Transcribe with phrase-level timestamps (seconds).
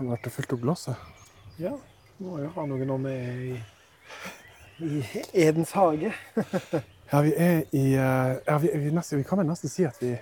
[0.00, 1.00] Han og fylt opp glasset.
[1.60, 1.74] Ja,
[2.24, 3.56] må jo ha noe når vi er i,
[4.80, 5.00] i
[5.42, 6.14] Edens hage.
[7.10, 9.98] Ja, vi er i eh, ja, vi, vi, nesten, vi kan vel nesten si at
[10.00, 10.14] vi,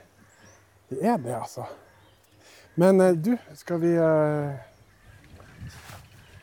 [0.90, 1.68] vi er det, altså.
[2.80, 4.56] Men eh, du, skal vi eh,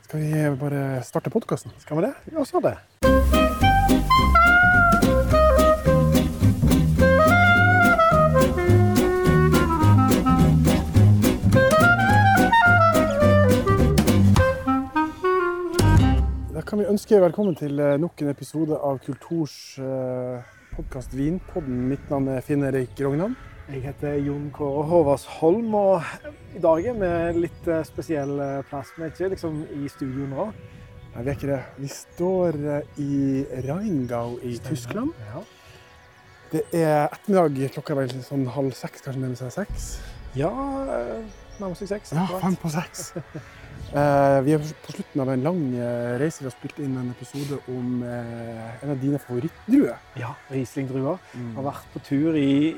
[0.06, 1.76] Skal vi bare starte podkasten?
[1.84, 2.14] Skal vi det?
[2.32, 2.78] Ja, så det.
[16.66, 21.84] Kan vi ønske velkommen til eh, nok en episode av Kulturs eh, podkast Vinpodden.
[21.92, 23.36] Mitt navn er Finn Erik Rognan.
[23.70, 26.02] Jeg heter Jon Kåre Holm, og
[26.58, 28.90] i dag er vi litt eh, spesiell plass.
[28.98, 30.48] Vi er ikke liksom i studio nå.
[31.14, 31.60] Nei, vi er ikke det.
[31.84, 32.58] Vi står
[33.04, 33.20] i
[33.68, 35.14] Rheingau i Tyskland.
[35.30, 35.44] Ja.
[36.50, 39.92] Det er ettermiddag, klokka er vel sånn halv seks, kanskje nærmer seg seks.
[40.34, 40.50] Ja,
[41.60, 42.16] nærmer seg seks.
[42.18, 43.12] Ja, fem på seks.
[43.94, 46.42] Eh, vi er på slutten av en lang eh, reise.
[46.42, 50.02] Vi har spilt inn en episode om eh, en av dine favorittdruer.
[50.20, 51.22] Ja, Riesling-druer.
[51.56, 52.74] Har vært på tur i,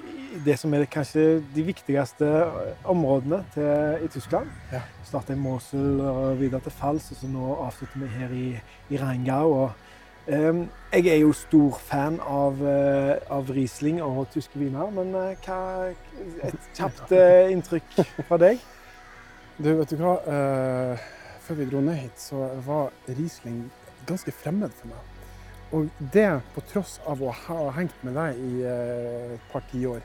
[0.45, 2.29] det som er kanskje de viktigste
[2.85, 4.51] områdene til, i Tyskland.
[4.73, 4.83] Ja.
[5.07, 8.47] Starta i Mosul og videre til Fals, og så nå avslutter vi her i,
[8.91, 9.55] i Rheingau.
[9.63, 9.83] Og,
[10.27, 12.59] um, jeg er jo stor fan av,
[13.31, 15.59] av Riesling og tyske viner, men uh, hva,
[16.43, 18.67] et kjapt uh, inntrykk fra deg?
[19.57, 20.15] Du, vet du hva?
[20.29, 21.05] Eh,
[21.47, 23.63] før vi dro ned hit, så var Riesling
[24.07, 25.13] ganske fremmed for meg.
[25.75, 30.03] Og det på tross av å ha hengt med deg i eh, et par tiår.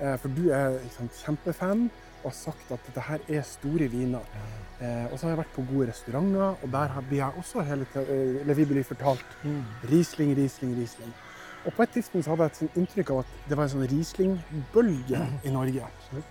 [0.00, 1.84] Eh, for du er liksom, kjempefan
[2.24, 4.24] og har sagt at dette her er store viner.
[4.80, 7.62] Eh, og så har jeg vært på gode restauranter, og der har- blir jeg også
[7.68, 9.62] hele tida eh, eller vi blir fortalt Mm.
[9.92, 11.12] Riesling, Riesling, Riesling.
[11.66, 13.88] Og på et tidspunkt så hadde jeg et inntrykk av at det var en sånn
[13.90, 15.84] Riesling-bølge i Norge.
[16.16, 16.22] Eh,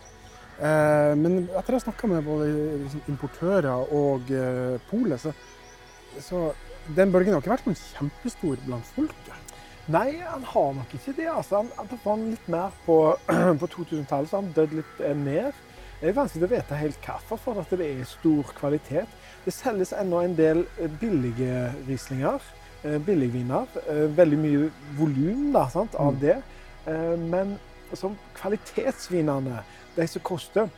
[1.18, 2.48] men etter å ha snakka med både
[2.84, 5.34] liksom, importører og eh, polet, så,
[6.24, 6.48] så
[6.98, 9.54] den bølgen har ikke vært sånn kjempestor blant folket.
[9.88, 11.28] Nei, han har nok ikke det.
[11.32, 11.62] Altså.
[11.62, 12.98] Han, han han litt mer på,
[13.62, 15.54] på 2000-tallet, så han døde litt eh, ned.
[16.02, 19.14] Det er vanskelig å vite helt hvorfor, for at det er stor kvalitet.
[19.46, 22.44] Det selges ennå en del eh, billige rislinger,
[22.84, 23.70] eh, billigviner.
[23.88, 24.68] eh, Veldig mye
[25.00, 26.20] volum av Mm.
[26.22, 26.38] det.
[26.88, 27.58] Eh, Men
[27.96, 29.64] som kvalitetsvinene,
[29.98, 30.70] de som koster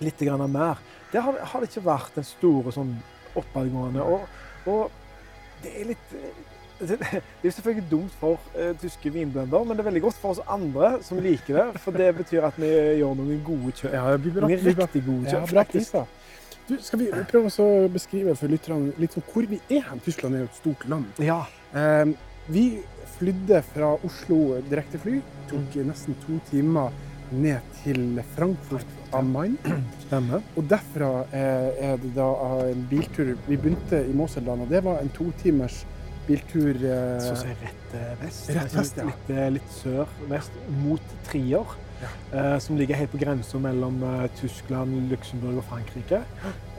[0.00, 0.78] litt mer,
[1.12, 2.94] der har, har det ikke vært den store sånn
[3.36, 4.04] oppadgående.
[4.04, 4.28] Og,
[4.70, 6.14] og det er litt
[6.80, 10.32] det det er selvfølgelig dumt for uh, tyske vinbønder, men det er veldig godt for
[10.32, 11.80] oss andre som liker det.
[11.84, 13.92] For det betyr at vi gjør noen gode kjøp.
[13.92, 14.48] Ja, det blir bra.
[14.48, 15.98] Noen riktig gode kjøp, ja, faktisk.
[16.70, 20.00] Du, skal vi prøve å beskrive for lytterne litt sånn hvor vi er hen?
[20.06, 21.20] Tyskland er jo et stort land.
[21.20, 21.40] Ja.
[21.76, 22.12] Eh,
[22.48, 22.64] vi
[23.18, 25.18] flydde fra Oslo direktefly.
[25.50, 26.94] Tok nesten to timer
[27.32, 29.56] ned til Frankfurt am Main.
[30.06, 30.44] Stemmer.
[30.56, 32.28] Og derfra eh, er det da
[32.66, 35.84] en biltur Vi begynte i Moseldalen, og det var en to timers
[36.28, 38.50] biltur eh, Så å si rett eh, vest.
[38.56, 39.06] Rett vest, ja.
[39.08, 41.78] litt, eh, litt sør-vest mot Trier.
[42.00, 42.08] Ja.
[42.38, 46.22] eh, som ligger helt på grensa mellom eh, Tyskland, Luxembourg og Frankrike.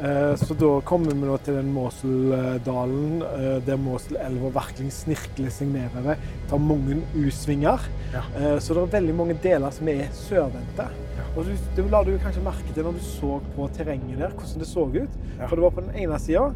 [0.02, 3.22] Eh, så da kommer vi nå til den Moseldalen,
[3.68, 6.18] der Moselelva virkelig snirkler seg nedover.
[6.50, 7.86] Tar mange U-svinger.
[8.16, 8.26] Ja.
[8.40, 10.90] Eh, så det er veldig mange deler som er sørvendte.
[11.18, 11.30] Ja.
[11.36, 14.66] Og du, det la du kanskje merke til når du så på terrenget der, hvordan
[14.66, 15.18] det så ut.
[15.46, 16.50] For det var på den ene sida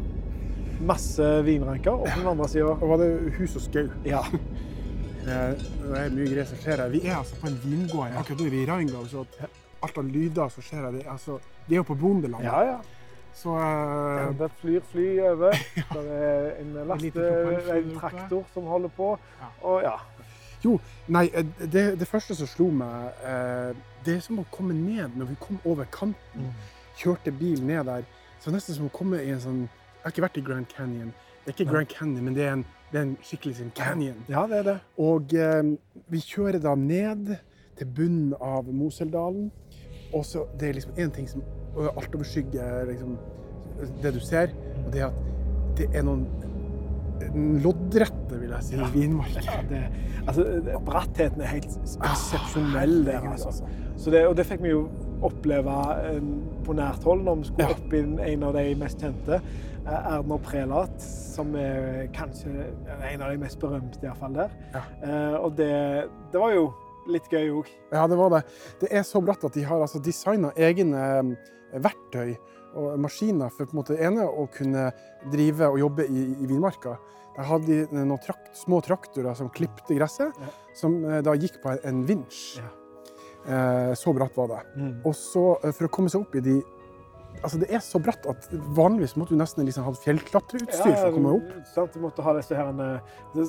[0.86, 3.06] masse vinranker, og på den andre sida Og var det
[3.38, 3.86] hus og skau.
[5.26, 5.38] Ja.
[5.52, 6.92] Det er mye greier som skjer her.
[6.92, 8.16] Vi er altså på en vingård.
[8.16, 9.24] Akkurat nå er vi i Rheingau, så
[9.82, 12.46] alt av lyder som skjer her, det, altså, det er jo på Bondelandet.
[12.50, 12.78] ja, ja.
[13.36, 15.52] Så eh, Det flyr fly over.
[15.92, 17.24] Det er en laste,
[17.76, 19.10] en traktor som holder på.
[19.40, 19.48] Ja.
[19.60, 19.96] Og ja.
[20.64, 20.78] Jo,
[21.12, 23.76] nei, eh, det, det første som slo meg, eh,
[24.06, 26.48] det er som å komme ned når vi kom over kanten.
[26.96, 28.08] Kjørte bil ned der.
[28.40, 31.12] Så nesten som å komme i en sånn Jeg har ikke vært i Grand Canyon.
[31.46, 34.16] Det er ikke Grand Canyon, men det er en, det er en skikkelig sånn canyon.
[34.28, 34.76] Ja, det er det.
[34.98, 35.62] Og eh,
[36.10, 37.36] vi kjører da ned
[37.78, 39.50] til bunnen av Moseldalen.
[40.14, 41.42] Og så det er liksom én ting som
[41.76, 43.16] altoverskygger liksom,
[44.02, 44.50] det du ser,
[44.84, 45.22] og det er at
[45.76, 46.24] det er noen
[47.62, 48.86] loddrette, vil jeg si, Ja.
[48.92, 49.90] vinmarker.
[50.26, 54.10] Altså, det- brattheten er helt eksepsjonell der, Herregud, altså.
[54.10, 54.88] Det, og det fikk vi jo
[55.22, 55.76] oppleve
[56.14, 56.20] eh,
[56.64, 57.74] på nært hold når vi skulle Ja.
[57.74, 59.40] opp i en av de mest kjente,
[59.86, 62.50] eh, Prelat, som er kanskje
[63.12, 64.54] en av de mest berømte iallfall der.
[64.74, 64.82] Ja.
[65.02, 65.70] Eh, og det,
[66.32, 66.68] det var jo
[67.10, 67.70] litt gøy òg.
[67.94, 68.42] Ja, det var det.
[68.82, 71.34] Det er så bratt at de har altså designa egne eh,
[71.82, 72.34] verktøy
[72.76, 74.90] og maskiner for på en måte det ene å kunne
[75.32, 76.96] drive og jobbe i, i vinmarka.
[77.36, 80.50] Der hadde de noen trakt, små traktorer som klipte gresset, Ja.
[80.76, 82.58] som da gikk på en, vinsj.
[82.60, 82.68] Ja.
[83.46, 84.60] Eh, så bratt var det.
[84.76, 84.92] Mm.
[85.06, 86.56] Og så, for å komme seg opp i de
[87.42, 88.46] altså det er så bratt at
[88.76, 91.50] vanligvis måtte du nesten liksom ha fjellklatreutstyr for å komme opp.
[91.74, 91.92] Sant?
[91.96, 93.44] Du måtte ha disse her De,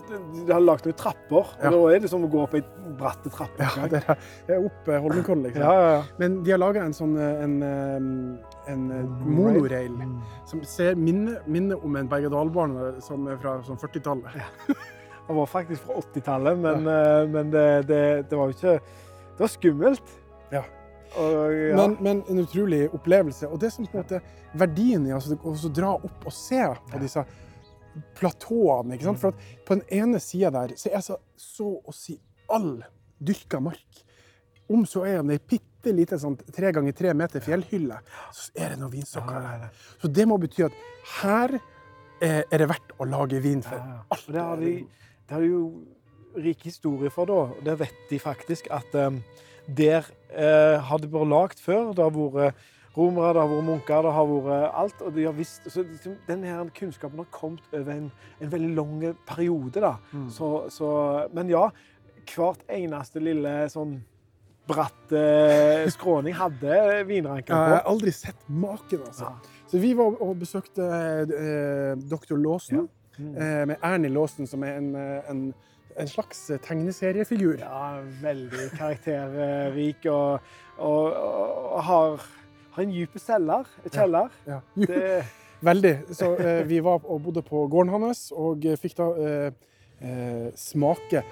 [0.45, 1.51] de har lagd noen trapper.
[1.61, 1.71] Ja.
[1.71, 2.63] og Da er det som å gå opp ei
[2.99, 3.63] bratte trappe.
[3.63, 5.63] Ja, det er, det er opp eh, Holmenkollen, liksom.
[5.63, 6.03] ja, ja, ja.
[6.19, 10.17] Men de har laga en sånn eh, en, eh, en eh, monorail Mm.
[10.45, 14.35] som ser minner minne om en berg-og-dal-bane som er fra sånn 40-tallet.
[15.27, 19.43] Han var faktisk fra 80-tallet, men, eh, men det, det, det var jo ikke Det
[19.43, 20.13] var skummelt.
[20.53, 20.61] Ja.
[21.15, 21.75] Og, ja.
[21.77, 23.49] Men, men en utrolig opplevelse.
[23.49, 24.21] Og det som på en måte
[24.57, 26.61] verdien i altså, å dra opp og se
[26.91, 27.23] på disse
[28.17, 28.95] platåene.
[28.95, 29.21] ikke sant?
[29.21, 32.17] For at på den ene sida der så er så, så å si
[32.53, 32.75] all
[33.17, 34.03] dyrka mark.
[34.67, 38.01] Om så er det ei bitte lita sånn tre ganger tre meter fjellhylle,
[38.35, 39.83] så er det noen vinstokker ja, der.
[40.01, 40.81] Så det må bety at
[41.21, 41.55] her
[42.19, 43.79] er det verdt å lage vin for.
[44.13, 44.73] Alt det har, de,
[45.29, 45.61] det har jo
[46.37, 47.61] rik historie for, da.
[47.63, 49.21] Det vet de faktisk at um,
[49.67, 51.93] der eh, har det vært lagd før.
[51.93, 52.55] Det har vært
[52.97, 55.01] romere, det har vært munker, det har vært alt.
[55.05, 58.11] Og de har visst, så liksom, denne kunnskapen har kommet over en,
[58.41, 59.81] en veldig lang periode.
[59.83, 59.95] da.
[60.13, 60.29] Mm.
[60.33, 60.91] Så, så,
[61.33, 61.67] men ja,
[62.27, 63.99] hvert eneste lille sånn
[64.67, 69.29] bratt eh, skråning hadde vinranken Jeg har aldri sett maken, altså.
[69.31, 69.53] Ja.
[69.67, 70.83] Så vi var og besøkte
[71.23, 72.35] eh, Dr.
[72.39, 72.87] Låsen,
[73.17, 73.31] Mm.
[73.33, 75.39] eh, med Ernie Låsen, som er en, eh, en,
[75.99, 77.57] en slags tegneseriefigur.
[77.59, 80.39] Ja, veldig karakterrik og,
[80.77, 81.13] og,
[81.73, 82.21] og har,
[82.75, 83.65] har en dyp kjeller.
[83.93, 84.59] Ja, Ja.
[84.75, 85.23] Det,
[85.61, 85.95] Veldig.
[86.13, 89.51] Så eh, vi var og bodde på gården hans og eh, fikk da eh,
[90.05, 91.23] eh, smake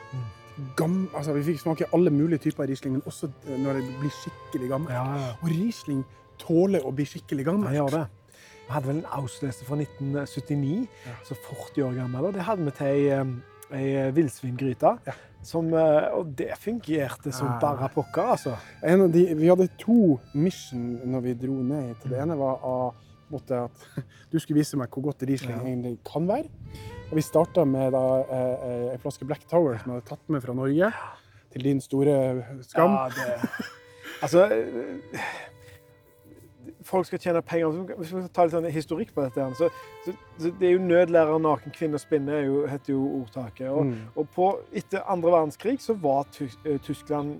[0.79, 4.13] gam, altså Vi fikk smake alle mulige typer Riesling, men også eh, når det blir
[4.17, 4.95] skikkelig gammelt.
[4.95, 5.29] ja, ja.
[5.43, 6.01] Og Riesling
[6.41, 7.75] tåler å bli skikkelig gammelt.
[7.77, 8.07] Ja, det.
[8.65, 11.13] Vi hadde vel en Auslese fra 1979, Ja.
[11.27, 12.25] så 40 år gammel.
[12.25, 13.11] og Det hadde vi til
[13.71, 14.97] ei, em, villsvingryte.
[15.07, 15.13] Ja.
[15.45, 17.59] Som, eh, og det fungerte som Ja.
[17.61, 18.55] bare pokker, altså.
[18.81, 22.09] De, vi hadde to mission når vi dro ned hit.
[22.09, 23.71] Det ene var at
[24.31, 25.63] du skulle vise meg hvor godt Riesling Ja.
[25.63, 26.49] egentlig kan være.
[27.11, 30.41] Og vi starta med da, eh, en flaske Black Tower som jeg hadde tatt med
[30.41, 30.91] fra Norge.
[31.53, 32.91] Til din store skam.
[32.91, 33.49] Ja, det,
[34.21, 35.21] altså eh,
[36.85, 37.95] Folk skal tjene penger.
[37.97, 39.69] Hvis vi skal ta litt sånn historikk på dette, så,
[40.05, 43.69] så, så det er jo 'nødlærer naken kvinne spinne' jo, heter jo ordtaket.
[43.69, 43.95] Og, Mm.
[44.15, 47.39] og på, etter andre verdenskrig så var eh, Tyskland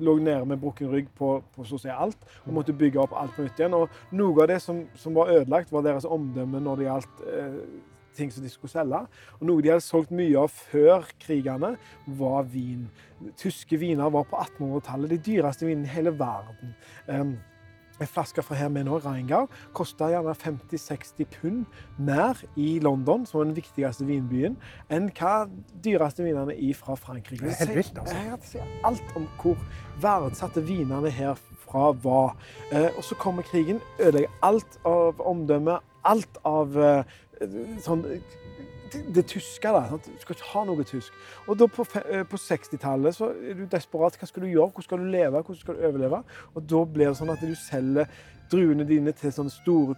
[0.00, 3.14] lå nede med brukken rygg på, på så å si alt og måtte bygge opp
[3.16, 3.74] alt på nytt igjen.
[3.74, 7.56] Og noe av det som, som var ødelagt, var deres omdømme når det gjaldt eh,
[8.14, 9.00] ting som de skulle selge.
[9.40, 11.74] Og noe de hadde solgt mye av før krigene,
[12.06, 12.86] var vin.
[13.40, 16.74] Tyske viner var på 1800-tallet de dyreste vinene i hele verden.
[17.08, 17.34] Um,
[18.00, 19.46] en flaske fra her med nå, Rheingau,
[19.76, 21.64] kosta gjerne 50-60 pund
[21.98, 24.56] mer i London, som er den viktigste vinbyen,
[24.92, 25.46] enn hva
[25.84, 27.44] dyreste vinene er fra Frankrike.
[27.46, 28.20] Det er helt vilt, altså.
[28.28, 29.60] Jeg sier alt om hvor
[30.02, 32.34] verdsatte vinene herfra var.
[32.72, 37.20] Eh, og så kommer krigen, ødelegger alt av omdømme, alt av eh,
[37.84, 38.04] sånn
[39.14, 39.72] det, tyske.
[39.74, 40.06] da, sant?
[40.06, 41.16] Du skal ikke ha noe tysk.
[41.48, 44.18] Og da på, eh, på 60-tallet så er du desperat.
[44.20, 44.70] Hva skal du gjøre?
[44.70, 45.42] Hvordan skal du leve?
[45.42, 46.22] Hvordan skal du overleve?
[46.54, 48.08] Og da blir det sånn at du selger
[48.52, 49.94] druene dine til sånne store,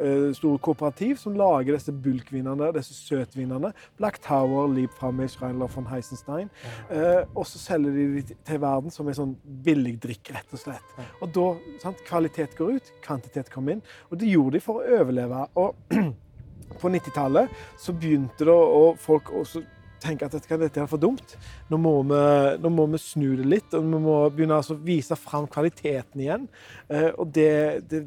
[0.00, 3.72] eh, store kooperativ som lager disse bulkvinene, disse søtvinene.
[3.98, 6.50] Black Tower, Liebframme, Reinler von Heisenstein.
[6.90, 10.98] Eh, og så selger de dem til verden som en sånn billigdrikk, rett og slett.
[11.20, 11.46] Og da,
[11.82, 13.82] sant, kvalitet går ut, kvantitet kommer inn.
[14.10, 15.46] Og det gjorde de for å overleve.
[15.56, 15.74] Og
[16.78, 19.62] på 90-tallet så begynte det å folk også
[20.02, 21.36] tenke at dette, dette er for dumt.
[21.70, 22.24] Nå må, vi,
[22.62, 26.24] nå må vi snu det litt, og vi må begynne altså å vise fram kvaliteten
[26.24, 26.48] igjen.
[26.88, 27.52] Eh, og det,
[27.90, 28.06] det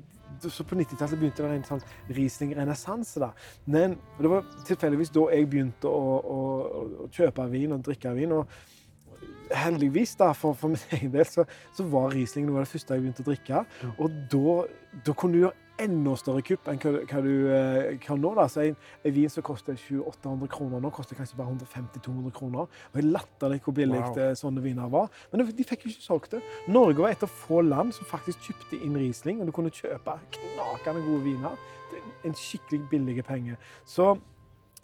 [0.51, 3.29] så På 90-tallet begynte det en sånn Riesling-renessanse.
[3.71, 6.39] Men Det var tilfeldigvis da jeg begynte å, å,
[7.05, 8.33] å kjøpe vin og drikke vin.
[8.35, 8.49] og
[9.53, 11.45] heldigvis da, for, for min egen del, så,
[11.75, 13.61] så var Riesling noe av det første jeg begynte å drikke.
[13.95, 14.55] Og da,
[15.05, 18.31] da kunne du gjøre enda større kupp enn hva, du eh, kan nå.
[18.37, 18.45] da.
[18.51, 22.69] Så en, en vin som koster 700-800 kroner nå, koster kanskje bare 150-200 kroner.
[22.91, 24.19] Og jeg latterlig hvor billig Wow.
[24.21, 25.09] eh, sånne viner var.
[25.31, 26.41] Men de fikk jo ikke solgt det.
[26.71, 30.17] Norge var et av få land som faktisk kjøpte inn Riesling, og du kunne kjøpe
[30.37, 31.59] knakende gode viner
[31.91, 33.57] til en skikkelig billig penge.
[33.85, 34.13] Så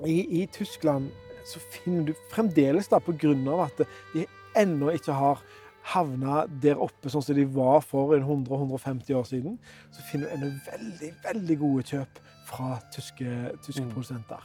[0.05, 1.11] i, i Tyskland
[1.47, 3.83] så finner du fremdeles, da, på grunn av at
[4.13, 5.41] de ennå ikke har
[5.83, 9.57] havna der oppe sånn som de var for en 100-150 år siden,
[9.91, 13.91] så finner du en veldig, veldig gode kjøp fra tyske, tyske Mm.
[13.93, 14.43] produsenter.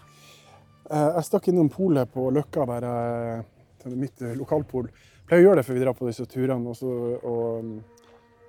[0.91, 3.45] Eh, Jeg stakk innom polet på Løkka, der jeg,
[3.87, 4.87] er mitt lokalpol.
[4.87, 6.69] Jeg Pleier å gjøre det før vi drar på disse turene.
[6.69, 6.91] Og så,
[7.25, 7.83] og,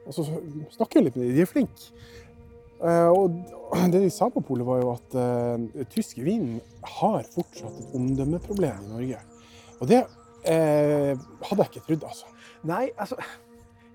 [0.06, 0.24] og så
[0.78, 1.36] snakker jeg litt med dem.
[1.36, 1.92] De er flinke.
[2.78, 3.34] Eh, Og
[3.92, 8.84] det de sa på polet, var jo at uh, tysk vin har fortsatt et omdømmeproblem
[8.86, 9.20] i Norge.
[9.82, 12.26] Og det uh, hadde jeg ikke trodd, altså.
[12.64, 13.16] Nei, altså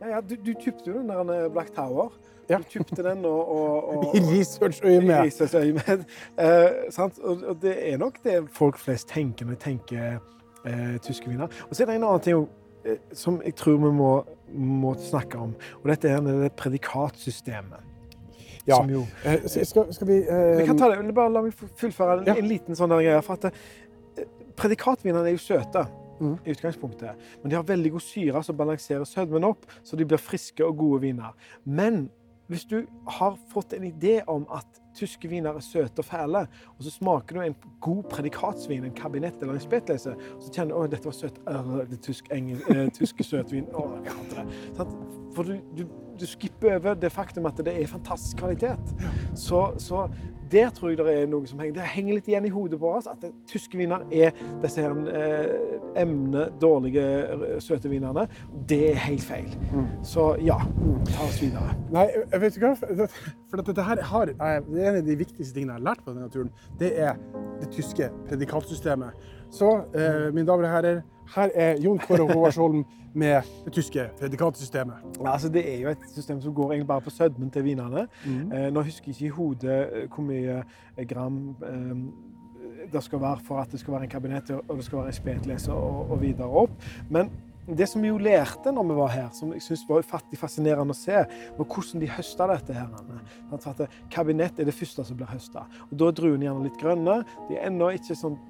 [0.02, 2.10] Ja, ja, du, du kjøpte jo den der eh, Black Tower.
[2.50, 2.58] Ja.
[2.58, 5.14] Du kjøpte den og, og, og I researchøyemed.
[5.28, 7.18] Research uh, sant?
[7.22, 10.18] Og, og det er nok det folk flest tenker når de tenker
[10.66, 11.46] uh, tyske viner.
[11.68, 14.10] Og så er det en annen ting uh, som jeg tror vi må,
[14.52, 15.54] må snakke om.
[15.82, 17.88] Og dette er det predikatsystemet.
[18.66, 18.76] Ja.
[18.76, 22.20] Som jo uh, Skal, skal vi eh, Vi kan ta det, bare la meg fullføre
[22.20, 22.36] en, Ja.
[22.38, 23.18] en liten sånn greie.
[23.26, 24.28] For at eh,
[24.58, 25.86] predikatvinene er jo søte
[26.22, 26.38] Mhm.
[26.46, 27.28] i utgangspunktet.
[27.42, 30.76] Men de har veldig god syre som balanserer sødmen opp, så de blir friske og
[30.78, 31.34] gode viner.
[31.64, 32.10] Men
[32.48, 36.42] hvis du har fått en idé om at tyske viner er søte og fæle,
[36.76, 40.74] og så smaker du en god predikatsvin, en kabinett eller en spetlese, og så kjenner
[40.74, 44.12] du at dette var søt øh, det er tysk, engel, eh, tysk søtvin, Åh, jeg
[44.12, 44.86] hater det.
[45.32, 45.86] For du, du,
[46.20, 48.92] du skipper over det faktum at det er fantastisk kvalitet.
[49.34, 50.04] Så, så
[50.52, 52.90] der tror jeg det er noe som henger, det henger litt igjen i hodet på
[52.92, 57.04] oss, at tyske viner er disse her eh, emne, dårlige,
[57.64, 58.26] søte vinene.
[58.68, 59.48] Det er helt feil.
[60.06, 60.58] Så ja,
[61.12, 61.76] ta oss videre.
[61.94, 62.74] Nei, vet du hva.
[63.50, 66.14] For dette her har, det er en av de viktigste tingene jeg har lært på
[66.14, 66.52] denne turen.
[66.80, 67.18] Det er
[67.60, 69.26] det tyske predikatsystemet.
[69.52, 71.02] Så, eh, mine damer og herrer,
[71.34, 72.84] her er Jon Kåre Roarsholm
[73.14, 74.94] med det tyske predikatsystemet.
[75.20, 78.06] Ja, altså, det er jo et system som går egentlig bare på sødmen til vinene.
[78.26, 82.04] Eh, nå husker jeg ikke i hodet eh, hvor mye eh, gram eh,
[82.92, 85.20] det skal være for at det skal være en kabinett og det skal være en
[85.20, 86.70] spetleser og, og videre opp.
[87.10, 87.30] Men
[87.66, 90.94] det som vi jo lærte når vi var her, som jeg synes var ufattelig fascinerende
[90.94, 91.20] å se,
[91.58, 92.74] var hvordan de høsta dette.
[92.74, 92.88] her.
[93.52, 95.68] For at kabinett er det første som blir høsta.
[95.92, 97.20] Da er druene gjerne litt grønne.
[97.48, 98.40] De er ennå ikke sånn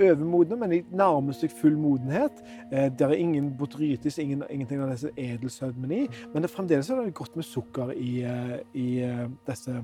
[0.00, 2.42] overmodne, men de nærmer seg full modenhet.
[2.72, 7.02] Eh, det er ingen botrytis, ingen, ingenting av disse edelsødmene i, men det fremdeles er
[7.02, 9.78] det godt med sukker i, eh, i eh, disse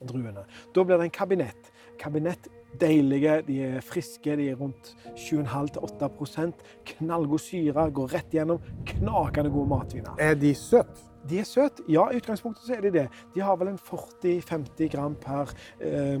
[0.00, 0.46] druene.
[0.74, 1.72] Da blir det en kabinett.
[1.98, 2.48] Kabinett
[2.80, 8.62] deilige, de er friske, de er rundt 7,5-8% Knallgod syre, går rett gjennom.
[8.86, 10.18] Knakende gode matviner.
[10.22, 11.08] Er de søte?
[11.28, 11.84] De er søte.
[11.88, 13.06] Ja, i utgangspunktet så er de det.
[13.34, 16.18] De har vel en 40-50 gram per eh,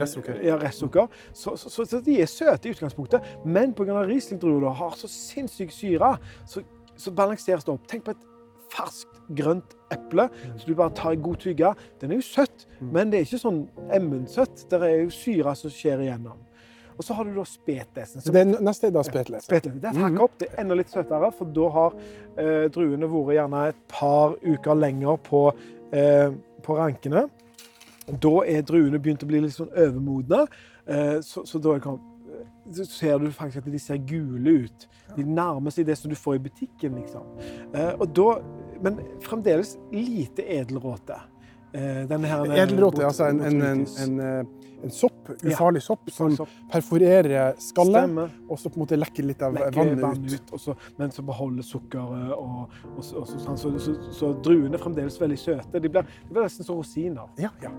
[0.00, 0.40] Restsukker.
[0.44, 1.08] Ja, restsukker.
[1.32, 3.36] Så, så, så, så de er søte i utgangspunktet.
[3.44, 4.02] Men pga.
[4.08, 6.16] Riesling-druer har så sinnssyk syre,
[6.46, 6.62] så,
[6.96, 7.86] så balanseres det opp.
[7.90, 8.26] Tenk på et
[8.72, 11.72] ferskt, grønt eple så du bare tar en god tygge.
[12.00, 13.62] Den er jo søtt, men det er ikke sånn
[13.96, 14.66] emmensøtt.
[14.70, 16.44] Det er jo syre som skjer igjennom.
[16.98, 18.22] Og så har du da spetlesen.
[18.24, 19.46] Så det neste er da spetlesen.
[19.46, 19.80] Spetlesen.
[19.82, 20.34] Det er et opp.
[20.40, 21.96] Det er enda litt søtere, for da har
[22.34, 25.44] eh, druene vært gjerne et par uker lenger på,
[25.94, 26.34] eh,
[26.66, 27.28] på rankene.
[28.08, 30.44] Da er druene begynt å bli litt sånn overmodne.
[30.90, 32.00] Eh, så, så da kan,
[32.74, 34.88] så ser du faktisk at de ser gule ut.
[35.14, 37.30] De nærmer seg det som du får i butikken, liksom.
[37.72, 38.28] Eh, da,
[38.82, 41.20] men fremdeles lite edelråte.
[41.72, 46.34] Eh, her, Edelråte altså en, en, en, en, eh, en sopp, ufarlig sopp, som
[46.70, 48.34] perforerer skallet, Stemmer.
[48.48, 50.36] og så på en måte lekker litt av lekker vannet vannet ut.
[50.38, 52.34] ut, og så, men så beholder sukkeret.
[52.36, 53.58] Og, og, og, og, så, sånn.
[53.58, 55.82] så, så, så druene er fremdeles veldig søte.
[55.82, 57.26] De blir, de blir nesten som rosiner.
[57.42, 57.72] Ja, ja.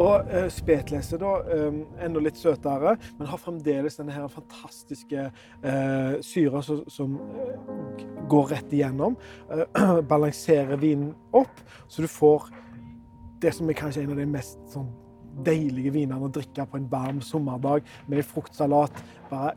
[0.00, 1.36] Og uh, spetlese da,
[1.68, 8.04] um, enda litt søtere, men har fremdeles denne her fantastiske uh, syra som, som uh,
[8.30, 9.18] går rett igjennom.
[9.50, 12.48] Uh, balanserer vinen opp, så du får
[13.44, 14.88] det som er kanskje en av de mest sånn,
[15.46, 19.02] deilige vinene å drikke på en varm sommerdag med fruktsalat.
[19.30, 19.54] Bare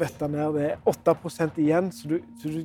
[0.00, 0.56] bøtta ned.
[0.56, 2.64] Det er 8 igjen, så du, så du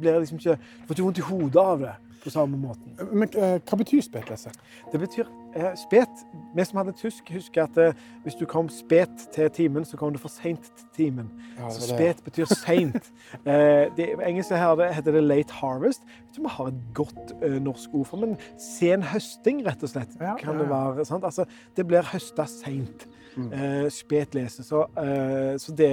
[0.00, 2.94] blir liksom ikke Du får ikke vondt i hodet av det på samme måten.
[3.12, 4.52] Men eh, hva betyr spetlese?
[4.92, 6.24] Det betyr eh, spet.
[6.54, 10.14] Vi som hadde tysk, husker at eh, hvis du kom spet til timen, så kom
[10.14, 11.30] du for seint til timen.
[11.58, 11.98] Ja, så det det.
[11.98, 13.10] spet betyr seint.
[13.48, 16.06] eh, det, engelske engelsk her det, heter det late harvest.
[16.06, 19.92] Jeg tror vi har et godt eh, norsk ord for men sen høsting, rett og
[19.92, 20.16] slett.
[20.20, 21.04] Ja, kan ja, det være.
[21.08, 21.24] Sant?
[21.24, 21.44] Altså,
[21.76, 23.08] det blir høsta seint.
[23.34, 23.48] Mm.
[23.50, 24.62] Uh, spet lese.
[24.62, 25.88] Så, uh, det så det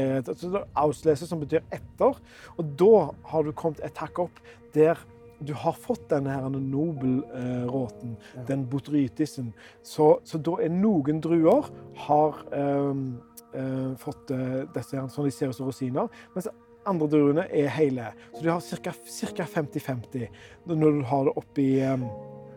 [0.59, 2.19] er auslese, som betyr etter.
[2.57, 4.43] Og da har du kommet et hakk opp
[4.75, 4.99] der
[5.45, 8.43] du har fått denne her nobelråten, Ja.
[8.47, 9.53] den botrytisen.
[9.83, 11.69] Så, så da er noen druer
[12.05, 13.21] har um,
[13.55, 16.49] uh, fått uh, disse her, sånn de ser ut som rosiner, mens
[16.85, 18.11] andre druene er hele.
[18.33, 18.93] Så du har ca.
[19.45, 20.27] 50-50
[20.65, 22.07] når du har det oppi um,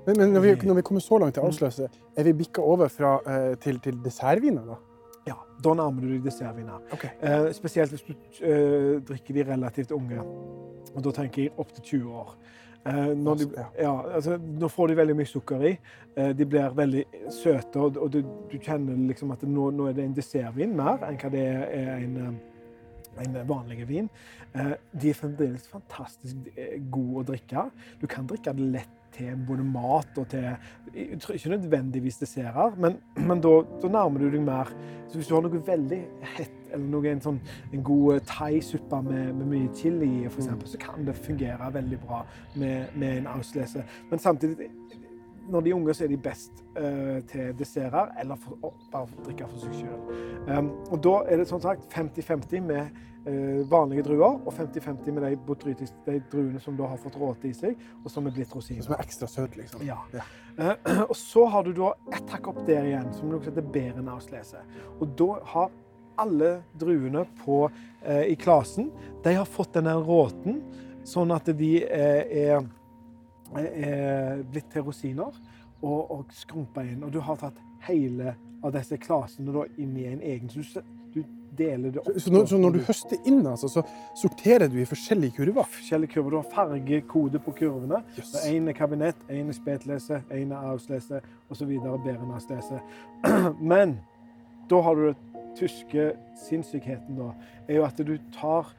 [0.07, 1.87] Men, men når, vi, når vi kommer så langt til avsløse,
[2.17, 4.77] er vi bikka over fra, uh, til, til dessertviner, da?
[5.25, 6.83] Ja, da nærmer du deg dessertviner.
[6.93, 7.15] Okay.
[7.23, 10.21] Uh, spesielt hvis du uh, drikker de relativt unge.
[10.93, 12.35] Og da tenker jeg opp til 20 år.
[12.87, 13.47] Eh, når de,
[13.81, 15.71] ja, altså, nå får de veldig mye sukker i.
[16.21, 20.05] Eh, de blir veldig søte, og, du, du kjenner liksom at nå, nå er det
[20.05, 24.11] en dessertvin mer enn hva det er en, eh, en vanlig vin.
[24.55, 26.49] De er fremdeles fantastisk
[26.93, 27.65] gode å drikke.
[28.01, 30.51] Du kan drikke det lett til både mat og til
[30.95, 34.71] Ikke nødvendigvis desserter, men, men da, da, nærmer du deg mer
[35.09, 36.01] Så hvis du har noe veldig
[36.37, 37.41] hett, eller noe, en, sånn,
[37.73, 42.01] en god thaisuppe med, med, mye chili i, for eksempel, så kan det fungere veldig
[42.03, 42.25] bra
[42.59, 43.85] med, med en auslese.
[44.11, 44.71] Men samtidig
[45.49, 49.25] når de er unge, så er de best uh, til desserter eller for, å bare
[49.27, 50.23] drikke for seg sjøl.
[50.49, 55.27] Um, og da er det sånn sagt 50-50 med uh, vanlige druer og 50-50 med
[55.27, 58.55] de, botrytis, de, druene som da har fått råte i seg, og som er blitt
[58.57, 58.85] rosiner.
[58.87, 59.85] Som er ekstra søte, liksom?
[59.87, 59.99] Ja.
[60.15, 60.27] ja.
[60.59, 63.73] Uh, og så har du da ett hakk opp der igjen, som noe som heter
[63.75, 64.63] berenauslese.
[65.01, 65.75] Og da har
[66.21, 67.65] alle druene på,
[68.07, 68.93] i klasen
[69.25, 70.61] de har fått denne råten,
[71.09, 72.61] sånn at de er
[73.55, 75.39] blitt til rosiner
[75.85, 77.05] og, og skrumpa inn.
[77.07, 78.35] Og du har tatt hele
[78.65, 80.51] av disse klasene inn i en egen.
[80.51, 80.83] Så
[81.15, 81.23] du,
[81.55, 82.09] deler det opp.
[82.19, 83.83] Så når, så når du høster inn, altså, så
[84.19, 85.69] sorterer du i forskjellige kurver?
[85.77, 86.35] Forskjellige kurver.
[86.35, 88.01] Du har fargekode på kurvene.
[88.19, 88.33] Yes.
[88.49, 91.21] Én er kabinett, én er spetlese, én er avslese
[91.53, 91.71] osv.
[92.05, 92.81] Berenastese.
[93.73, 93.99] Men
[94.71, 96.11] da har du den tyske
[96.49, 97.31] sinnssykheten, da.
[97.69, 98.75] Er jo at du tar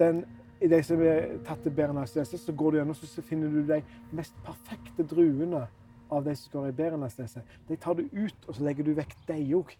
[0.00, 0.24] den
[0.60, 3.82] i de som er tatt til Berenastese, så går du gjennom så finner du de
[4.16, 5.66] mest perfekte druene
[6.12, 7.42] av de som går i Berenastese.
[7.68, 9.74] De tar du ut, og så legger du vekk de òg.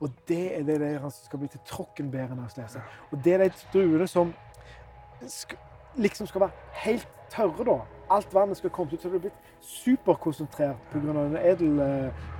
[0.00, 2.82] Og det er det der som skal bli til tråkken Berenastese.
[3.10, 4.34] Og det er de druene som
[5.26, 5.56] sk
[5.98, 6.50] liksom skal være
[6.84, 7.78] helt tørre, da.
[8.10, 11.24] Alt vannet skal komme ut, så det er blitt superkonsentrert pga.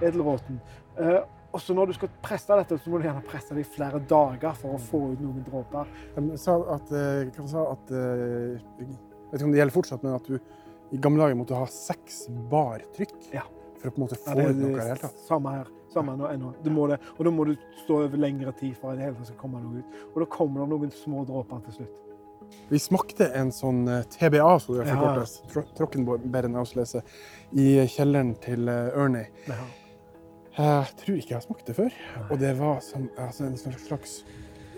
[0.01, 0.61] edelråten.
[0.97, 1.53] edel, uh.
[1.53, 3.69] Uh, og så når du skal presse dette, så må du gjerne presse det i
[3.69, 5.89] flere dager for å få ut noen dråper.
[6.17, 8.89] Jeg sa at, eh, hva sa at eh, Jeg
[9.31, 10.39] vet ikke om det gjelder fortsatt, men at du
[10.91, 13.45] i gamle dager måtte ha seks bar trykk ja.
[13.79, 15.23] for å på en måte få ja, ut noe i det hele tatt.
[15.27, 15.71] Samme her.
[15.91, 16.53] Samme nå ennå.
[16.63, 16.99] Du må det.
[17.17, 19.63] Og da må du stå over lengre tid for at det hele tatt skal komme
[19.63, 19.99] noe ut.
[20.13, 22.07] Og da kommer det noen små dråper til slutt.
[22.71, 25.67] Vi smakte en sånn eh, TBA, som det forkortes, ja.
[25.79, 27.05] Trockenbergen Auslese,
[27.55, 29.31] i kjelleren til Ernie.
[29.47, 29.61] Ja.
[30.61, 31.99] Jeg tror ikke jeg har smakt det før.
[32.29, 34.25] Og det var som altså, en slags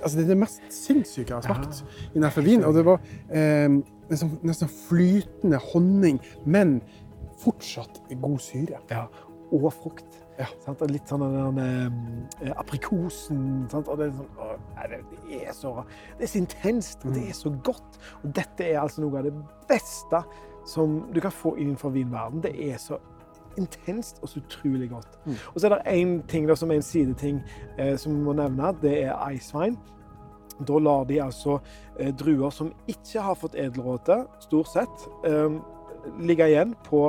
[0.02, 1.84] altså, Det er det mest sinnssyke jeg har smakt
[2.14, 2.64] innenfor vin.
[2.64, 3.68] Og det var eh,
[4.10, 6.80] nesten, nesten, flytende honning, men
[7.42, 8.82] fortsatt god syre.
[8.90, 9.06] Ja,
[9.52, 10.18] og frukt.
[10.38, 10.46] Ja.
[10.88, 13.90] Litt sånn den eh, aprikosen sant?
[13.90, 14.54] Og det er, sånn, å,
[14.88, 15.74] det, er så,
[16.18, 18.00] det er så intenst, og det er så godt.
[18.22, 19.35] Og dette er altså noe av det
[19.70, 20.22] beste
[20.68, 22.42] som du kan få innenfor vinverden.
[22.44, 23.00] Det er så
[23.58, 25.18] intenst og så utrolig godt.
[25.24, 25.34] Mm.
[25.54, 27.40] Og så er det én ting da, som er en sideting
[27.78, 28.74] eh, som vi må nevne.
[28.82, 29.76] Det er icewine.
[30.68, 31.58] Da lar de altså
[31.98, 35.58] eh, druer som ikke har fått edelråte, stort sett, eh,
[36.20, 37.08] ligge igjen på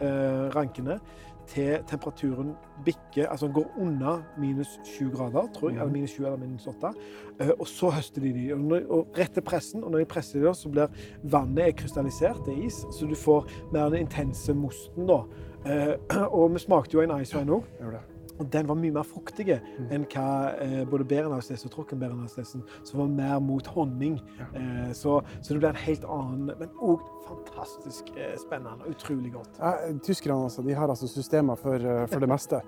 [0.00, 1.00] eh, rankene
[1.48, 2.54] til temperaturen
[2.84, 6.92] bikker, altså går under minus 7 grader, tror jeg, eller minus 7 eller minus 8.
[7.40, 8.44] Eh, og så høster de de.
[8.54, 12.66] Og rett til pressen, og når de presser de, så blir vannet krystallisert, det er
[12.66, 15.22] is, så du får mer den intense mosten da.
[15.64, 15.94] Eh,
[16.38, 18.02] og vi smakte jo en icewine òg.
[18.34, 19.90] Og den var mye mer fruktig mm.
[19.94, 24.16] enn hva eh, både Berenausless og Trockenberenauslesen, som var mer mot honning.
[24.40, 24.48] Ja.
[24.58, 28.90] Eh, så, så, det ble en helt annen, men òg fantastisk eh, spennende.
[28.90, 29.60] Utrolig godt.
[29.60, 32.60] Ja, Tyskerne altså, de har altså systemer for, eh, for det meste.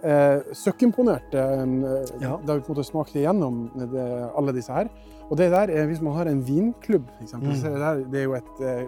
[0.00, 1.64] Eh, Søkkimponert eh,
[2.22, 2.36] ja.
[2.46, 4.06] da vi på en måte smakte igjennom det,
[4.38, 4.88] alle disse her.
[5.30, 7.56] Og det der, Hvis man har en vinklubb, eksempel, mm.
[7.56, 8.86] så det, det er jo et eh,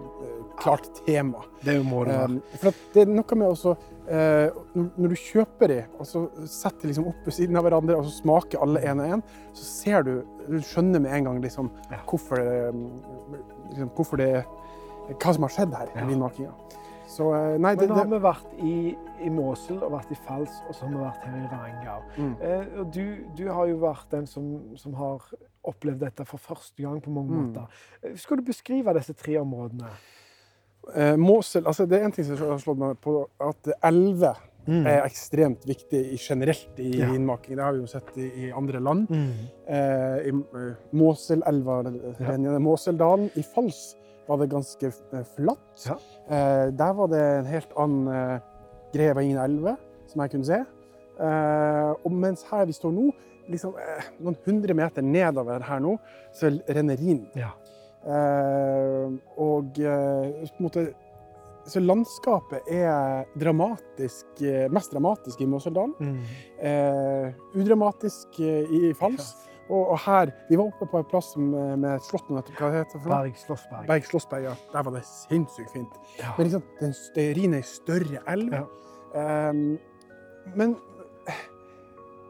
[0.59, 1.44] klart tema.
[1.62, 2.40] Det må det være.
[2.40, 3.75] Eh, for det er noe med også
[4.09, 8.01] eh, Når du kjøper de, og så setter de liksom opp ved siden av hverandre,
[8.01, 9.22] og så smaker alle én og én,
[9.55, 10.12] så ser du
[10.48, 12.03] Du skjønner med en gang liksom, ja.
[12.11, 12.42] hvorfor,
[13.70, 14.33] liksom, hvorfor det
[15.12, 16.09] Hva som har skjedd her i ja.
[16.09, 16.81] vinmakinga.
[17.12, 17.29] Så,
[17.61, 18.75] nei, det, Men nå har vi vært i,
[19.27, 22.07] i Måsel og vært i Fals, og så har vi vært her i Rangau.
[22.16, 22.31] Mm.
[22.48, 23.03] Eh, du,
[23.37, 24.46] du, har jo vært den som,
[24.81, 25.27] som, har
[25.68, 27.42] opplevd dette for første gang på mange mm.
[27.42, 27.83] måter.
[28.01, 29.92] Eh, skal du beskrive disse tre områdene?
[30.94, 34.83] Eh, Måsel, altså Det er en ting som har slått meg på, at elver mm.
[34.83, 37.12] er ekstremt viktig generelt i ja.
[37.12, 37.59] vinmaking.
[37.59, 39.12] Det har vi jo sett i, i andre land.
[39.12, 39.33] Mm.
[39.68, 41.83] Eh, I Måselelva,
[42.16, 42.57] ja.
[42.57, 43.29] Moseldalen.
[43.37, 43.90] I Fals
[44.33, 45.87] var det ganske eh, flatt.
[45.87, 45.99] Ja.
[46.29, 48.40] Eh, der var det en helt annen
[48.95, 49.77] eh, ingen elve,
[50.09, 50.64] som jeg kunne se.
[52.05, 53.07] og mens her vi står nå,
[53.49, 53.77] liksom,
[54.21, 55.95] noen hundre meter nedover her nå,
[56.35, 57.29] så renner Rhinen.
[57.37, 57.53] Ja.
[59.38, 60.85] og på en måte
[61.64, 64.42] så landskapet er dramatisk,
[64.75, 65.95] mest dramatisk i Moseldalen.
[66.01, 66.18] Mm.
[66.59, 69.33] Eh, udramatisk i Fals.
[69.73, 72.99] Og, og, her Vi var oppe på en plass med, med slott nå, Hva heter
[72.99, 73.09] det?
[73.09, 73.87] Berg Slottsberg.
[73.89, 74.55] Berg Slottsberg, ja.
[74.75, 75.99] Der var det sinnssykt fint.
[76.19, 76.35] Ja.
[76.37, 78.57] Men liksom, den, det riner ei større elv.
[78.59, 78.67] Ja.
[79.53, 79.65] Um,
[80.59, 80.77] men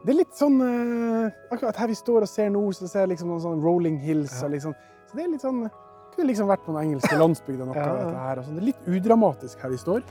[0.03, 3.13] det er litt sånn uh, Akkurat her vi står og ser nå, så ser jeg
[3.13, 4.35] liksom noen sånne rolling hills.
[4.41, 4.51] Ja.
[4.51, 4.75] Liksom,
[5.09, 5.65] så det er litt sånn
[6.13, 7.67] kunne liksom vært på den engelske landsbygda.
[7.67, 8.41] noe av dette her.
[8.41, 10.03] Altså, det er litt udramatisk her vi står.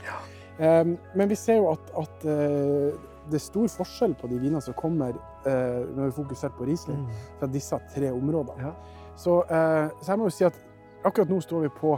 [0.59, 2.97] Um, men vi ser jo at, at eh,
[3.29, 5.13] det er stor forskjell på de vinene som kommer
[5.45, 7.21] eh, når vi fokuserer på Riesling, Mm.
[7.39, 8.59] fra disse tre områdene.
[8.67, 8.73] Ja.
[9.15, 10.57] Så, eh, så jeg må jo si at
[11.05, 11.93] akkurat nå står vi på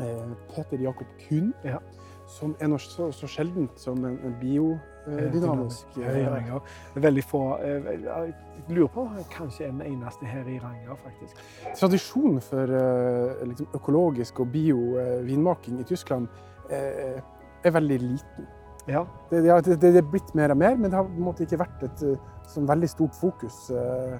[0.00, 1.78] eh, Peter Jakob Kuhn, Ja.
[2.26, 6.60] som er noe så, så sjeldent som en, en biodynamisk Dynamisk i Ranger.
[6.96, 8.34] Er veldig få eh, Jeg
[8.68, 11.36] lurer på kanskje en eneste her i Ranger, faktisk.
[11.76, 16.28] Tradisjonen for eh, liksom, økologisk og bio-vinmaking i Tyskland
[16.70, 17.18] eh,
[17.64, 18.46] er veldig liten.
[18.88, 19.06] Ja.
[19.30, 21.46] Det, det, det, det er blitt mer og mer, men det har på en måte
[21.46, 24.16] ikke vært et eh, sånn veldig stort fokus, eh,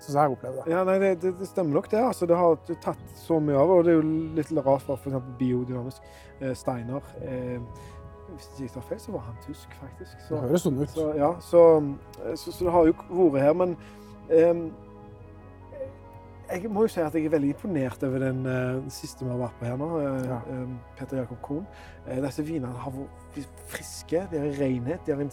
[0.00, 0.72] sånn jeg opplevde det.
[0.72, 2.02] Ja, nei, det, det, stemmer nok, det.
[2.02, 5.32] Altså, det har tatt så mye av, og det er jo litt rart for f.eks.
[5.38, 6.12] biodynamisk.
[6.40, 7.58] Eh, Steiner eh,
[8.32, 10.20] Hvis jeg ikke tar feil, så var han tysk, faktisk.
[10.28, 10.92] Det høres sånn ut.
[10.94, 11.64] så, ja, så,
[12.34, 13.58] så, så det har jo vært her.
[13.62, 13.76] Men
[14.30, 14.64] eh,
[16.52, 19.38] jeg må jo si at jeg er veldig imponert over den eh, siste vi har
[19.40, 19.88] vært på her nå.
[20.00, 20.38] eh, Ja.
[20.50, 21.66] eh, Peter Jakob Kohn.
[22.06, 25.30] Disse vinene har vært friske, de har en renhet, de har en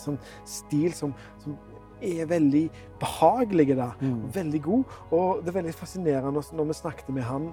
[0.00, 1.58] sånn stil som, som
[2.00, 2.64] er veldig
[3.00, 3.76] behagelige.
[3.76, 3.90] da.
[4.00, 4.22] Mm.
[4.32, 4.84] Veldig god.
[5.12, 7.50] Og det er veldig fascinerende når vi snakket med han,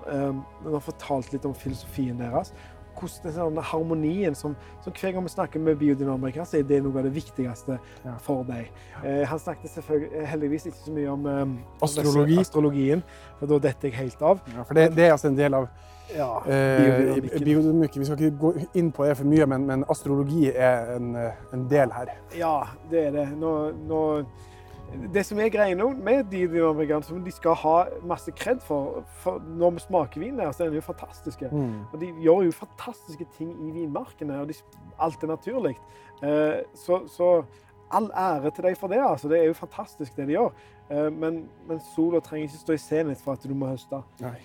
[0.64, 2.54] når han fortalte litt om filosofien deres.
[2.98, 6.80] Hvordan den sånn harmonien som, som Hver gang vi snakker med biodynamikere, så er det
[6.84, 7.78] noe av det viktigste
[8.26, 8.72] for deg.
[9.04, 12.40] Eh, han snakket selvfølgelig heldigvis ikke så mye om um, Astrologi.
[12.42, 13.04] astrologien,
[13.40, 14.42] for da detter jeg helt av.
[14.56, 15.70] Ja, for det, det er altså en del av
[16.16, 17.44] Ja, eh, biodynamikken.
[17.46, 18.00] biodynamikken.
[18.00, 21.42] Vi skal ikke gå inn på det for mye, men, men astrologi er en, eh,
[21.54, 22.14] en del her.
[22.38, 22.54] Ja,
[22.92, 23.26] det er det.
[23.38, 23.52] Nå,
[23.90, 24.04] nå,
[25.14, 27.76] det som er greia med de dynamikerne, som de skal ha
[28.08, 31.50] masse kred for, for når vi smaker vin der, så er de jo fantastiske.
[31.52, 31.82] Mm.
[31.94, 34.54] Og de gjør jo fantastiske ting i vinmarkene, og de,
[35.00, 35.76] alt er naturlig.
[36.24, 37.44] Eh, så, så
[37.92, 39.00] all ære til dem for det.
[39.04, 39.30] altså.
[39.30, 40.50] Det er jo fantastisk, det de gjør.
[40.92, 44.02] Eh, men, men sola trenger ikke stå i senhet for at du må høste.
[44.24, 44.38] Nei.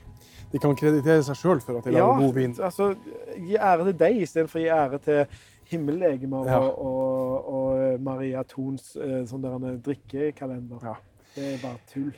[0.53, 2.55] De kan kreditere seg sjøl for at de lager god vin.
[2.63, 2.91] altså,
[3.39, 5.25] gi ære til deg istedenfor å gi ære til
[5.73, 6.59] himmellegemer Ja.
[6.59, 10.79] og, og, og Maria Thons eh, sånn der drikkekalender.
[10.83, 10.95] Ja.
[11.35, 12.13] Det er bare tull.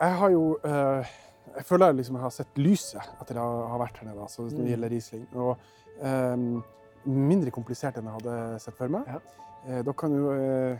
[0.00, 1.06] Jeg har jo eh,
[1.56, 4.50] Jeg føler jeg liksom har sett lyset etter å har vært her nede, altså, når
[4.50, 4.70] det Mm.
[4.70, 5.26] gjelder Riesling.
[5.34, 5.56] Og
[6.00, 6.62] um,
[7.04, 9.02] mindre komplisert enn jeg hadde sett for meg.
[9.06, 9.18] Ja.
[9.68, 10.78] Eh, da kan jo eh,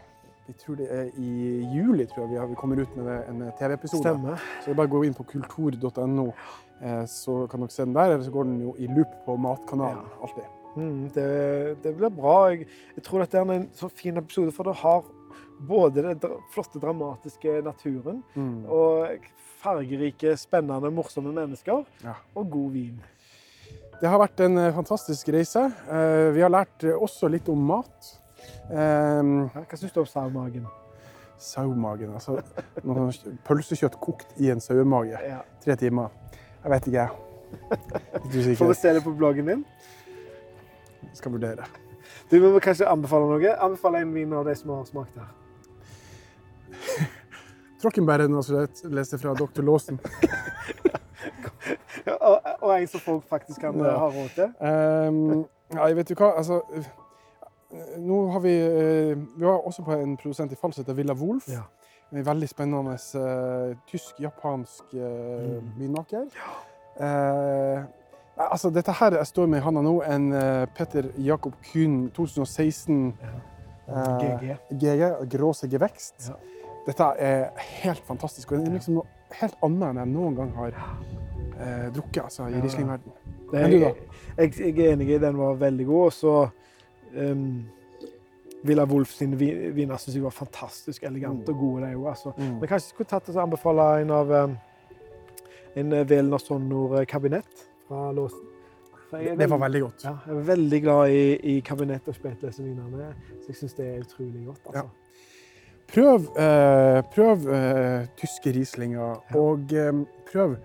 [0.48, 3.52] Jeg tror det er i juli tror jeg vi, har, vi kommer ut med en
[3.58, 4.02] TV-episode.
[4.02, 4.40] Stemmer.
[4.64, 6.32] Så bare gå inn på kultur.no,
[6.82, 8.10] eh, så kan dere se den der.
[8.14, 10.06] Eller så går den jo i loop på Matkanalen.
[10.22, 10.44] Alltid.
[10.76, 11.26] Mm, det,
[11.84, 12.36] det blir bra.
[12.52, 15.02] Jeg, jeg tror dette er en så fin episode, for det har
[15.68, 16.20] både den
[16.54, 18.64] flotte, dramatiske naturen Mm.
[18.66, 19.28] og
[19.62, 22.14] fargerike, spennende, morsomme mennesker Ja.
[22.34, 23.00] og god vin.
[24.00, 25.60] Det har vært en eh, fantastisk reise.
[25.86, 28.08] Eh, vi har lært eh, også litt om mat.
[28.66, 29.22] Eh,
[29.54, 30.66] hva syns du om saumagen?
[31.38, 32.10] Saumagen.
[32.14, 32.40] Altså
[33.46, 35.14] pølsekjøtt kokt i en sauemage.
[35.26, 35.40] Ja.
[35.62, 36.10] Tre timer.
[36.64, 37.06] Jeg vet ikke.
[37.06, 38.56] jeg.
[38.58, 39.64] Får vi se det på bloggen din?
[41.14, 41.64] Skal vurdere.
[42.30, 43.54] Du må kanskje anbefale noe?
[43.62, 45.30] Anbefale en vin av de som har smakt her.
[47.82, 49.62] Trockenbæren, altså, leste fra Dr.
[49.66, 49.98] Lawson.
[52.06, 53.96] Ja, og, og en som folk faktisk kan Ja.
[53.98, 54.48] ha råd til.
[54.60, 55.44] Um,
[55.74, 56.88] ja, vet du hva, altså eh,
[58.02, 61.14] Nå har vi eh, Vi var også på en produsent i Fals som heter Villa
[61.14, 61.48] Wolf.
[61.48, 61.62] Ja.
[62.12, 65.00] En veldig spennende uh, tysk-japansk uh,
[65.62, 65.70] Mm.
[65.78, 66.26] vinmaker.
[67.00, 67.78] Eh,
[68.36, 73.02] altså, dette her jeg står med i handa nå, en uh, Peter Jakob Kuhn 2016
[73.22, 73.32] ja.
[74.22, 74.54] GG.
[74.80, 75.02] GG,
[75.34, 76.30] Gråse gevekst.
[76.30, 76.38] Ja.
[76.86, 77.50] Dette er
[77.82, 78.52] helt fantastisk.
[78.52, 82.48] og Det er liksom noe helt annet enn jeg noen gang har uh, drukket altså,
[82.48, 82.62] i Ja.
[82.64, 83.20] Riesling-verden.
[83.52, 83.68] Da?
[83.68, 86.04] jeg, jeg er enig i den var veldig god.
[86.08, 86.34] Og så
[87.16, 87.46] um,
[88.64, 92.08] Villa Wolf sine vi- viner syns jeg var fantastisk elegante og gode, de òg.
[92.14, 92.32] Altså.
[92.38, 92.54] Mm.
[92.62, 94.56] Men kanskje jeg skulle tatt og anbefale en av um,
[95.76, 98.48] en eh, Velner Sonor kabinett fra Låsen.
[99.12, 100.04] Er Det var veldig- veldig godt.
[100.04, 104.00] ja, jeg er veldig glad i, i kabinett og spetløsevinene, så jeg syns det er
[104.00, 104.60] utrolig godt.
[104.66, 104.88] Altså.
[105.92, 109.38] Prøv, eh, prøv eh, tyske rieslinger, Ja.
[109.38, 109.92] og eh,
[110.32, 110.56] prøv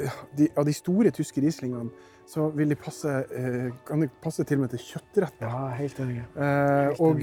[0.00, 1.90] eh, de, Av de store tyske rieslingene
[2.28, 5.48] så vil de passe, eh, kan de passe til og med til kjøttretter.
[5.48, 6.22] Ja, helt enig.
[6.36, 7.20] Eh, og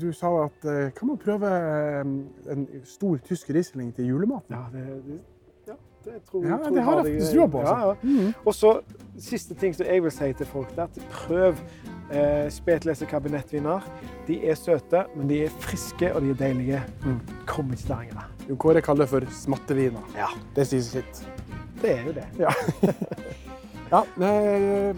[0.00, 1.52] du sa at kan man prøve
[2.50, 4.50] en stor tysk riesling til julematen?
[4.56, 5.20] Ja, det, det,
[6.08, 7.60] ja, det tror, Ja, tror det har jeg det- faktisk trua på.
[7.60, 7.74] Altså.
[7.74, 7.94] Ja, ja.
[8.02, 8.34] Mm.
[8.46, 8.72] Og så
[9.18, 11.54] siste ting som jeg vil si til folk, er at prøv
[12.10, 13.80] eh, Spetlese kabinettviner.
[14.26, 16.82] De er søte, men de er friske og de er deilige.
[17.04, 17.20] Mm.
[17.46, 18.24] Kom ikke til å angre.
[18.48, 20.04] Jo, Kåre kaller for smatteviner.
[20.16, 20.30] Ja.
[20.56, 21.24] Det sier sitt.
[21.82, 22.24] Det er jo det.
[22.40, 24.94] Ja, nei,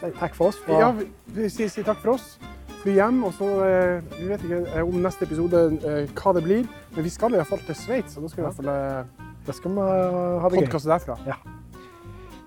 [0.00, 0.58] Si takk for oss.
[0.62, 0.90] Fra, Ja,
[1.34, 2.36] vi, sier, si takk for oss.
[2.82, 6.42] Fly hjem, og så eh, Vi vet ikke eh, om neste episode eh, hva det
[6.44, 8.60] blir, men vi skal i hvert fall til Sveits, og da skal vi i hvert
[8.60, 8.70] fall
[9.46, 10.66] Det skal vi ha det gøy.
[10.66, 11.18] Podkast derfra.
[11.26, 11.38] Ja.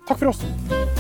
[0.10, 0.99] Takk for oss.